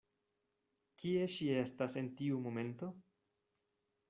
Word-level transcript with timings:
Kie 1.03 1.27
ŝi 1.33 1.49
estas 1.65 1.99
en 2.03 2.09
tiu 2.23 2.41
momento? 2.47 2.91